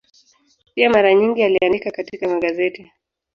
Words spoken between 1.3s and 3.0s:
aliandika katika magazeti.